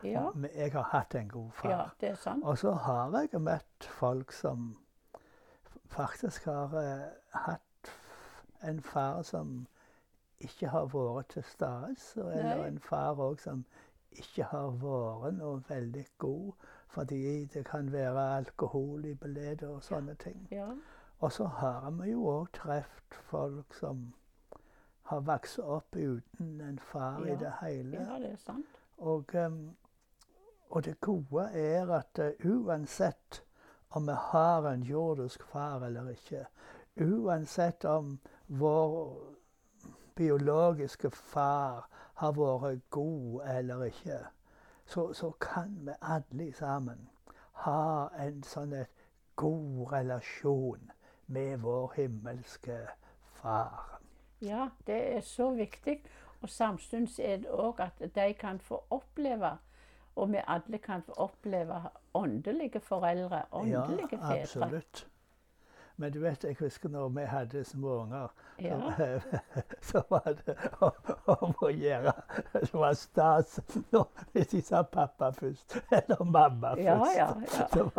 ja, 0.04 0.12
ja. 0.12 0.50
jeg 0.54 0.74
har 0.76 0.90
hatt 0.92 1.16
en 1.18 1.30
god 1.32 1.52
far. 1.58 1.72
Ja, 1.72 1.84
det 2.02 2.10
er 2.10 2.20
sant. 2.22 2.44
Og 2.46 2.58
så 2.62 2.76
har 2.86 3.18
jeg 3.18 3.42
møtt 3.42 3.90
folk 4.00 4.32
som 4.32 4.76
faktisk 5.94 6.46
har 6.46 6.74
uh, 6.78 7.08
hatt 7.46 7.94
en 8.64 8.82
far 8.82 9.24
som 9.26 9.64
ikke 10.44 10.70
har 10.70 10.86
vært 10.94 11.34
til 11.34 11.44
stede, 11.48 11.96
eller 12.22 12.66
en 12.68 12.80
far 12.80 13.20
òg 13.22 13.42
som 13.42 13.66
ikke 14.14 14.46
har 14.52 14.72
vært 14.82 15.38
noe 15.40 15.62
veldig 15.70 16.06
god. 16.22 16.54
Fordi 16.94 17.46
det 17.50 17.66
kan 17.66 17.90
være 17.92 18.36
alkohol 18.38 19.06
i 19.10 19.16
billedet 19.18 19.70
og 19.70 19.82
sånne 19.84 20.14
ting. 20.22 20.48
Ja. 20.52 20.68
Og 21.24 21.32
så 21.32 21.46
har 21.46 21.92
vi 21.92 22.10
jo 22.12 22.26
òg 22.28 22.50
truffet 22.52 23.16
folk 23.30 23.76
som 23.80 24.00
har 25.08 25.22
vokst 25.24 25.60
opp 25.60 25.96
uten 25.96 26.62
en 26.62 26.80
far 26.84 27.22
ja. 27.24 27.32
i 27.32 27.36
det 27.40 27.52
hele. 27.62 28.02
Ja, 28.02 28.18
det 28.20 28.32
er 28.34 28.42
sant. 28.42 28.74
Og, 28.98 29.32
um, 29.36 29.70
og 30.70 30.84
det 30.84 31.00
gode 31.00 31.46
er 31.54 31.94
at 31.96 32.20
uh, 32.20 32.52
uansett 32.52 33.40
om 33.96 34.08
vi 34.08 34.18
har 34.20 34.68
en 34.68 34.84
jordisk 34.84 35.44
far 35.48 35.86
eller 35.88 36.10
ikke, 36.12 36.42
uansett 37.00 37.86
om 37.86 38.18
vår 38.48 39.16
biologiske 40.16 41.12
far 41.12 41.88
har 42.20 42.36
vært 42.36 42.84
god 42.90 43.48
eller 43.48 43.86
ikke, 43.88 44.20
så, 44.86 45.14
så 45.14 45.32
kan 45.40 45.78
vi 45.86 45.96
alle 46.02 46.50
sammen 46.54 47.08
ha 47.64 48.10
en 48.20 48.44
sånn 48.44 48.76
god 49.40 49.88
relasjon 49.94 50.92
med 51.28 51.58
vår 51.58 51.94
himmelske 51.96 52.78
far. 53.34 54.00
Ja, 54.42 54.70
det 54.88 55.16
er 55.16 55.22
så 55.22 55.52
viktig. 55.56 56.02
Og 56.42 56.50
samtidig 56.50 57.20
er 57.20 57.38
det 57.38 57.52
òg 57.52 57.80
at 57.80 58.02
de 58.16 58.34
kan 58.34 58.60
få 58.60 58.82
oppleve, 58.92 59.58
og 60.16 60.32
vi 60.32 60.42
alle 60.48 60.78
kan 60.78 61.02
få 61.02 61.14
oppleve 61.24 61.82
åndelige 62.14 62.80
foreldre, 62.80 63.44
åndelige 63.52 64.08
ja, 64.12 64.18
fedre. 64.18 64.42
Absolutt. 64.42 65.08
Men 65.96 66.12
du 66.12 66.20
vet, 66.20 66.44
jeg 66.44 66.56
husker 66.60 66.90
når 66.90 67.10
vi 67.10 67.22
hadde 67.22 67.64
små 67.64 67.98
unger, 68.02 68.28
ja. 68.62 68.78
var 70.10 70.34
det 70.46 70.56
om 71.42 71.54
å 71.62 71.70
gjøre 71.70 72.14
Det 72.54 72.74
var 72.74 72.94
stas 72.98 73.60
hvis 74.34 74.48
de 74.48 74.62
sa 74.62 74.82
pappa 74.84 75.32
først, 75.38 75.78
eller 75.92 76.24
mamma 76.24 76.74
først. 76.76 76.84
Ja, 76.84 76.98
ja, 77.18 77.30
så, 77.70 77.90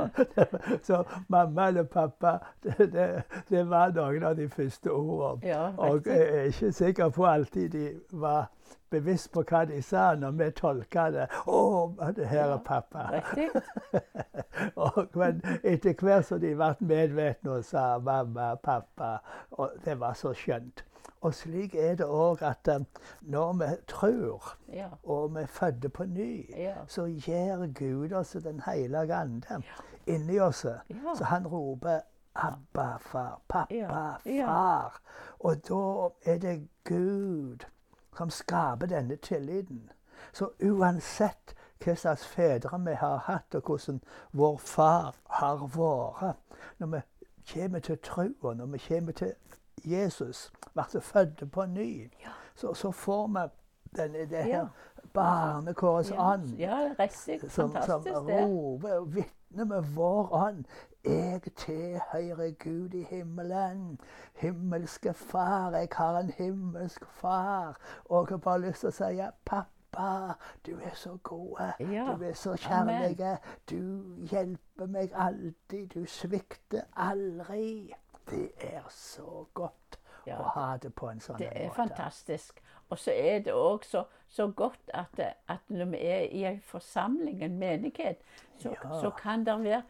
så, 0.83 1.05
mamma 1.29 1.69
eller 1.69 1.85
pappa, 1.85 2.39
det, 2.63 2.91
det, 2.93 3.09
det, 3.49 3.65
var 3.71 3.95
noen 3.95 4.27
av 4.27 4.37
de 4.37 4.49
første 4.49 4.91
ordene. 4.91 5.71
og 5.79 6.07
jeg 6.07 6.29
er 6.29 6.51
ikke 6.51 6.73
sikker 6.73 7.15
på 7.15 7.27
alltid 7.27 7.71
de 7.71 7.87
var 8.11 8.51
bevisst 8.90 9.33
på 9.33 9.42
hva 9.42 9.64
de 9.68 9.83
sa 9.83 10.14
når 10.14 10.30
vi 10.38 10.50
tolka 10.50 11.11
det. 11.11 11.26
'Å, 11.47 12.12
det 12.16 12.28
her 12.30 12.54
er 12.54 12.62
pappa'. 12.68 13.23
og, 14.85 15.06
men 15.14 15.42
etter 15.62 15.94
hvert 16.00 16.26
som 16.28 16.40
de 16.40 16.54
ble 16.54 16.75
medvetne 16.80 17.59
og 17.59 17.64
sa 17.64 17.99
'mamma', 17.99 18.56
'pappa', 18.62 19.18
og 19.50 19.78
det 19.85 20.00
var 20.00 20.12
så 20.14 20.35
skjønt. 20.35 20.85
Og 21.25 21.35
slik 21.35 21.75
er 21.75 21.94
det 21.97 22.06
òg 22.06 22.42
at 22.44 22.68
um, 22.68 22.87
når 23.23 23.52
vi 23.52 23.66
tror, 23.88 24.56
ja. 24.73 24.88
og 25.04 25.35
vi 25.35 25.40
er 25.40 25.47
født 25.47 25.92
på 25.92 26.04
ny, 26.04 26.50
ja. 26.56 26.75
så 26.87 27.06
gjør 27.06 27.66
Gud 27.73 28.12
oss 28.12 28.37
Den 28.44 28.61
hellige 28.66 29.14
ande 29.14 29.62
inni 30.06 30.38
oss. 30.38 30.66
Så 31.16 31.25
han 31.25 31.47
roper 31.47 32.00
'Abba, 32.35 32.97
far', 32.99 33.40
'pappa, 33.49 34.18
far'. 34.25 35.00
Og 35.38 35.56
da 35.68 36.09
er 36.33 36.38
det 36.38 36.68
Gud 36.85 37.64
som 38.16 38.30
skaper 38.30 38.87
denne 38.87 39.16
tilliten. 39.16 39.90
Så 40.33 40.50
uansett 40.62 41.54
hva 41.85 41.94
slags 41.94 42.26
fedre 42.26 42.78
vi 42.87 42.94
har 42.94 43.18
hatt, 43.26 43.54
og 43.54 43.62
hvordan 43.62 44.00
vår 44.33 44.59
far 44.59 45.14
har 45.40 45.66
vært 45.66 46.37
Når 46.78 46.87
vi 46.87 47.00
kommer 47.52 47.78
til 47.78 47.99
troa, 47.99 48.54
når 48.54 48.66
vi 48.66 48.78
kommer 48.78 49.12
til 49.12 49.35
Jesus, 49.85 50.52
blir 50.73 51.00
født 51.00 51.52
på 51.52 51.66
ny, 51.66 52.11
så, 52.54 52.75
så 52.75 52.90
får 52.90 53.26
vi 53.26 53.49
denne, 53.97 54.18
det 54.18 54.44
her 54.44 54.66
barnekårets 55.12 56.11
ånd 56.11 56.56
ja, 56.59 56.94
som, 57.49 57.76
som 57.87 58.02
roper 58.02 58.99
og 58.99 59.14
vitner 59.14 59.64
med 59.64 59.83
vår 59.94 60.33
ånd. 60.33 60.64
Jeg 61.04 61.40
tilhører 61.56 62.50
Gud 62.50 62.94
i 62.94 63.02
himmelen. 63.02 64.00
Himmelske 64.34 65.14
Far, 65.14 65.70
jeg 65.70 65.88
har 65.92 66.18
en 66.18 66.30
himmelsk 66.30 67.06
far. 67.06 67.76
Og 68.04 68.20
jeg 68.20 68.32
har 68.32 68.37
bare 68.37 68.61
lyst 68.61 68.80
til 68.80 68.88
å 68.88 68.92
si 68.96 69.26
pappa, 69.44 70.34
du 70.66 70.78
er 70.78 70.94
så 70.94 71.16
god. 71.23 71.61
Ja. 71.80 72.06
Du 72.18 72.25
er 72.25 72.32
så 72.32 72.56
kjærlig. 72.56 73.37
Du 73.70 73.80
hjelper 74.30 74.87
meg 74.87 75.12
alltid. 75.14 75.87
Du 75.94 76.06
svikter 76.06 76.88
aldri. 76.96 77.94
Det 78.30 78.50
er 78.58 78.88
så 78.88 79.46
godt 79.54 79.99
ja. 80.26 80.38
å 80.40 80.49
ha 80.56 80.76
det 80.80 80.94
på 80.96 81.11
en 81.12 81.20
sånn 81.20 81.37
måte. 81.37 81.50
Det 81.50 81.66
er 81.66 81.75
fantastisk. 81.76 82.62
Og 82.88 82.99
så 82.99 83.12
er 83.12 83.44
det 83.44 83.52
òg 83.52 83.84
så, 83.84 84.04
så, 84.28 84.49
godt 84.56 84.90
at, 84.94 85.20
at, 85.49 85.68
når 85.68 85.92
vi 85.92 86.00
er 86.00 86.25
i 86.32 86.44
en 86.49 86.61
forsamling, 86.64 87.42
en 87.44 87.58
menighet, 87.58 88.25
så, 88.58 88.73
ja. 88.73 89.00
så 89.00 89.12
kan 89.18 89.44
det 89.44 89.56
være 89.64 89.82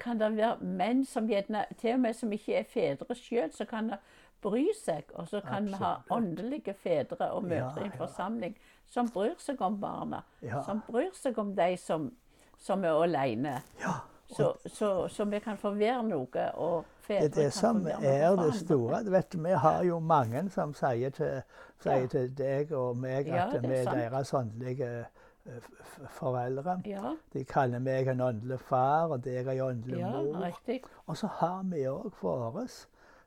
kan 0.00 0.20
det 0.20 0.36
være 0.36 0.56
menn 0.60 1.04
som 1.04 1.28
gjerne, 1.30 1.64
til 1.80 1.94
og 1.94 2.00
med 2.00 2.14
som 2.14 2.32
ikke 2.32 2.54
er 2.60 2.68
fedre 2.68 3.14
sjøl, 3.14 3.52
så 3.52 3.64
kan 3.64 3.92
det 3.92 3.98
bry 4.42 4.64
seg. 4.84 5.04
Og 5.14 5.28
så 5.28 5.40
kan 5.40 5.68
Absolutt. 5.68 5.80
vi 5.80 5.84
ha 5.84 5.94
åndelige 6.10 6.74
fedre 6.74 7.30
og 7.32 7.44
mødre 7.44 7.74
ja, 7.76 7.82
i 7.82 7.90
en 7.90 7.98
forsamling 7.98 8.56
som 8.90 9.08
bryr 9.08 9.38
seg 9.40 9.60
om 9.60 9.80
barna. 9.80 10.22
Ja. 10.42 10.62
Som 10.66 10.82
bryr 10.86 11.12
seg 11.16 11.38
om 11.38 11.54
de 11.56 11.76
som, 11.80 12.10
som 12.58 12.84
er 12.84 13.02
alene. 13.02 13.60
Ja. 13.80 14.00
Så, 14.32 14.54
så, 14.66 15.08
så, 15.08 15.24
vi 15.24 15.38
kan 15.44 15.58
få 15.60 15.74
være 15.76 16.02
noe, 16.08 16.44
og 16.54 16.84
fedre 17.04 17.28
Det 17.28 17.38
er 17.38 17.42
det 17.42 17.52
som 17.52 17.82
er 17.86 18.36
det 18.36 18.54
store. 18.56 19.02
Vet, 19.12 19.36
vi 19.44 19.50
har 19.50 19.82
jo 19.84 19.98
mange 20.00 20.46
som 20.50 20.72
sier 20.74 21.12
til, 21.12 21.42
sier 21.84 22.06
til 22.08 22.30
deg 22.38 22.72
og 22.72 22.96
meg 22.96 23.28
at 23.28 23.58
vi 23.60 23.74
er 23.76 23.90
deres 23.92 24.32
åndelige 24.34 25.04
foreldre. 26.10 26.82
Ja. 26.86 27.14
De 27.32 27.44
kaller 27.44 27.78
meg 27.78 28.08
en 28.08 28.20
åndelig 28.20 28.60
far, 28.60 29.12
og 29.12 29.24
deg 29.24 29.46
en 29.46 29.60
åndelig 29.60 29.98
ja, 29.98 30.10
mor. 30.10 30.40
Riktig. 30.44 30.82
Og 31.06 31.16
så 31.16 31.26
har 31.40 31.62
vi 31.70 31.86
òg 31.90 32.10
våre. 32.22 32.66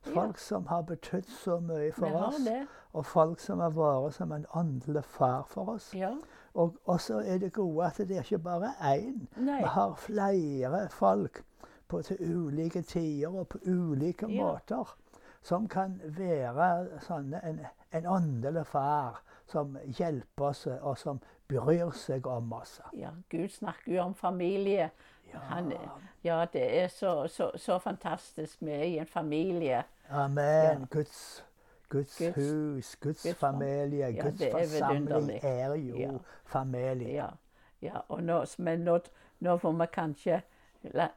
Folk 0.06 0.38
ja. 0.38 0.42
som 0.42 0.68
har 0.68 0.82
betydd 0.86 1.30
så 1.44 1.60
mye 1.60 1.92
for 1.94 2.14
oss. 2.28 2.48
Og 2.94 3.06
folk 3.06 3.40
som 3.42 3.60
har 3.60 3.74
vært 3.74 4.14
som 4.16 4.32
en 4.32 4.46
åndelig 4.54 5.04
far 5.04 5.48
for 5.50 5.76
oss. 5.76 5.94
Ja. 5.94 6.14
Og 6.56 7.02
så 7.02 7.20
er 7.20 7.38
det 7.38 7.54
gode 7.54 7.86
at 7.86 7.98
det 7.98 8.18
er 8.18 8.24
ikke 8.24 8.40
bare 8.40 8.72
én. 8.80 9.26
Vi 9.36 9.64
har 9.66 9.96
flere 10.00 10.88
folk 10.90 11.44
på 11.88 12.02
til 12.02 12.18
ulike 12.22 12.82
tider 12.82 13.34
og 13.34 13.48
på 13.48 13.60
ulike 13.66 14.30
ja. 14.30 14.44
måter 14.44 14.96
som 15.46 15.68
kan 15.68 16.00
være 16.18 17.00
sånne, 17.06 17.42
en, 17.46 17.60
en 17.96 18.08
åndelig 18.08 18.66
far 18.68 19.20
som 19.48 19.78
hjelper 19.86 20.46
oss, 20.50 20.66
og 20.68 20.98
som 20.98 21.20
bryr 21.48 21.92
seg 21.96 22.28
om 22.28 22.54
oss. 22.54 22.80
Ja, 22.98 23.14
Gud 23.30 23.50
snakker 23.50 23.94
jo 23.94 24.02
om 24.04 24.16
familie. 24.16 24.90
Ja, 25.34 25.40
Han, 25.40 25.74
ja 26.24 26.46
det 26.54 26.66
er 26.84 26.88
så, 26.88 27.28
så, 27.28 27.52
så, 27.56 27.80
fantastisk. 27.80 28.58
Vi 28.62 28.72
er 28.72 28.84
i 28.84 28.98
en 28.98 29.08
familie. 29.08 29.84
Amen. 30.10 30.80
Ja. 30.80 30.86
Guds, 30.92 31.46
Guds, 31.90 32.18
Guds, 32.18 32.36
hus, 32.36 32.96
Guds, 32.96 33.24
Guds 33.24 33.40
familie, 33.40 34.10
ja, 34.10 34.24
Guds 34.24 34.42
er 34.42 34.52
forsamling 34.52 35.40
er 35.44 35.75
jo 35.75 36.20
familie. 36.46 37.14
Ja, 37.14 37.30
ja. 37.82 38.02
Nå, 38.10 38.46
men 38.58 38.80
nå, 38.80 39.00
nå 39.40 39.58
får 39.58 39.72
vi 39.72 39.88
kanskje 39.94 40.42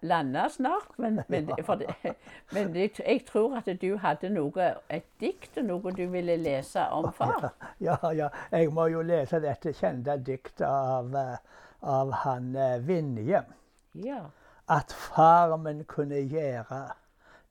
lande 0.01 0.49
snart. 0.51 0.99
Men, 0.99 1.23
men, 1.29 1.47
det, 1.47 1.85
men 2.53 2.77
jeg, 2.77 2.91
jeg, 2.99 3.25
tror 3.27 3.57
at 3.57 3.71
du 3.81 3.97
hadde 3.97 4.31
noe, 4.33 4.73
et 4.91 5.07
dikt 5.21 5.59
og 5.59 5.69
noe 5.69 5.93
du 5.97 6.07
ville 6.13 6.37
lese 6.37 6.87
om 6.95 7.11
far. 7.13 7.51
Ja, 7.81 7.97
ja, 8.03 8.13
ja. 8.13 8.29
Jeg 8.53 8.73
må 8.73 8.89
jo 8.93 9.03
lese 9.03 9.41
dette 9.45 9.73
kjente 9.77 10.17
diktet 10.17 10.67
av, 10.69 11.15
av 11.83 12.13
han 12.25 12.55
eh, 12.57 12.79
Vinje. 12.87 13.45
Ja. 13.95 14.23
At 14.69 14.93
far 14.93 15.57
min 15.57 15.85
kunne 15.89 16.21
gjøre 16.21 16.89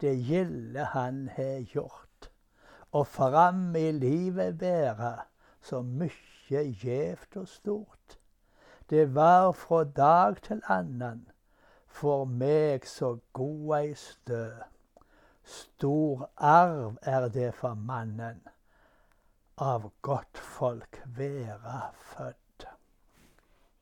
det 0.01 0.13
gilde 0.27 0.83
han 0.93 1.29
har 1.33 1.63
gjort, 1.73 2.29
og 2.91 3.07
fram 3.07 3.75
i 3.75 3.91
livet 3.91 4.59
bære 4.61 5.15
så 5.61 5.81
mykje 5.81 6.61
gjevt 6.83 7.37
og 7.41 7.47
stort. 7.47 8.17
Det 8.89 9.15
var 9.15 9.51
fra 9.51 9.83
dag 9.83 10.37
til 10.41 10.61
annan 10.69 11.25
for 11.97 12.25
meg 12.29 12.85
så 12.85 13.15
god 13.33 13.77
ei 13.79 13.93
stø. 13.97 14.45
Stor 15.47 16.27
arv 16.37 16.97
er 17.01 17.29
det 17.33 17.53
for 17.55 17.73
mannen, 17.73 18.41
av 19.57 19.87
godt 20.05 20.37
folk 20.37 20.99
være 21.17 21.79
født. 22.11 22.67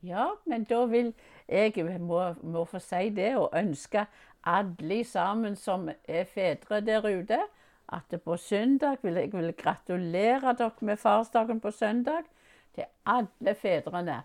Ja, 0.06 0.30
men 0.46 0.64
da 0.70 0.86
vil 0.86 1.12
jeg 1.50 1.74
må, 2.00 2.22
må 2.44 2.64
få 2.70 2.80
si 2.80 3.10
det 3.10 3.34
og 3.36 3.56
ønske 3.58 4.06
alle 4.46 5.02
sammen 5.04 5.56
som 5.58 5.90
er 5.90 6.28
fedre 6.30 6.80
der 6.86 7.08
ute, 7.10 7.40
at 7.90 8.14
på 8.24 8.38
søndag 8.38 9.02
vil 9.02 9.18
jeg 9.20 9.34
vil 9.34 9.54
gratulere 9.58 10.54
dere 10.58 10.86
med 10.86 11.02
farsdagen 11.02 11.60
på 11.62 11.72
søndag. 11.72 12.24
Til 12.76 12.86
alle 13.06 13.56
fedrene. 13.56 14.22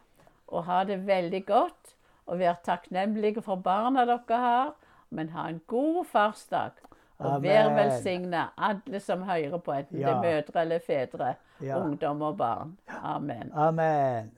Og 0.46 0.64
ha 0.64 0.84
det 0.84 1.06
veldig 1.06 1.46
godt. 1.46 1.94
Og 2.26 2.38
vær 2.38 2.60
takknemlige 2.64 3.42
for 3.42 3.56
barna 3.56 4.04
dere 4.04 4.38
har. 4.38 4.74
Men 5.10 5.28
ha 5.34 5.48
en 5.48 5.60
god 5.66 6.04
farsdag. 6.04 6.70
Og 7.18 7.34
Amen. 7.34 7.42
vær 7.50 7.74
velsigna, 7.74 8.44
alle 8.56 9.00
som 9.00 9.22
hører 9.22 9.58
på, 9.58 9.72
enten 9.72 9.98
det 9.98 10.08
er 10.08 10.22
mødre 10.22 10.60
eller 10.62 10.78
fedre, 10.86 11.34
Ja. 11.60 11.76
ungdom 11.76 12.22
og 12.22 12.36
barn. 12.38 12.78
Amen. 13.02 13.52
Amen. 13.54 14.30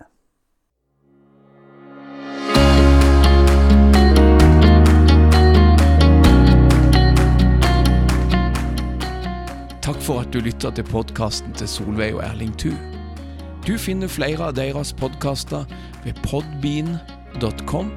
Takk 9.82 9.98
for 10.06 10.20
at 10.22 10.30
du 10.32 10.38
lytta 10.40 10.70
til 10.70 10.84
podkasten 10.86 11.54
til 11.58 11.68
Solveig 11.68 12.14
og 12.14 12.22
Erling 12.24 12.52
Thu. 12.58 12.70
Du 13.66 13.74
finner 13.78 14.10
flere 14.10 14.48
av 14.50 14.54
deres 14.58 14.92
podkaster 14.98 15.66
ved 16.04 16.18
podbean.com, 17.32 17.90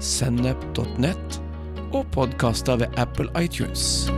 sennep.net 0.00 1.40
og 1.92 2.06
podkaster 2.12 2.76
ved 2.76 2.86
Apple 2.96 3.28
iTunes. 3.42 4.10